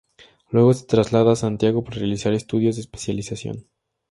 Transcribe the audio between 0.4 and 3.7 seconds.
Luego se traslada a Santiago para realizar estudios de especialización.